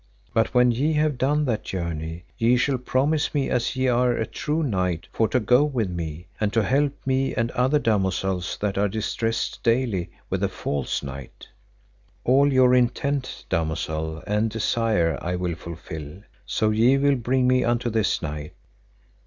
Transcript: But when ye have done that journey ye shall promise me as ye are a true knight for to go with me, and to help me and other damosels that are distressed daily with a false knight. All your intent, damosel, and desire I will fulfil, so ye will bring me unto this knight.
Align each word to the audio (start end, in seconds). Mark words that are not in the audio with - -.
But 0.33 0.55
when 0.55 0.71
ye 0.71 0.93
have 0.93 1.19
done 1.19 1.45
that 1.45 1.63
journey 1.63 2.23
ye 2.35 2.57
shall 2.57 2.79
promise 2.79 3.35
me 3.35 3.51
as 3.51 3.75
ye 3.75 3.87
are 3.87 4.13
a 4.13 4.25
true 4.25 4.63
knight 4.63 5.07
for 5.13 5.27
to 5.27 5.39
go 5.39 5.63
with 5.63 5.91
me, 5.91 6.25
and 6.39 6.51
to 6.53 6.63
help 6.63 6.93
me 7.05 7.35
and 7.35 7.51
other 7.51 7.77
damosels 7.77 8.57
that 8.61 8.79
are 8.79 8.89
distressed 8.89 9.61
daily 9.61 10.09
with 10.27 10.41
a 10.41 10.49
false 10.49 11.03
knight. 11.03 11.49
All 12.23 12.51
your 12.51 12.73
intent, 12.73 13.45
damosel, 13.47 14.23
and 14.25 14.49
desire 14.49 15.19
I 15.21 15.35
will 15.35 15.53
fulfil, 15.53 16.23
so 16.47 16.71
ye 16.71 16.97
will 16.97 17.15
bring 17.15 17.47
me 17.47 17.63
unto 17.63 17.91
this 17.91 18.23
knight. 18.23 18.53